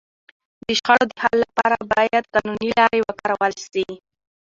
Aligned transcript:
د 0.63 0.65
شخړو 0.79 1.05
د 1.09 1.13
حل 1.21 1.37
لپاره 1.45 1.75
باید 1.93 2.29
قانوني 2.33 2.69
لاري 2.79 2.99
وکارول 3.03 3.53
سي. 3.71 3.85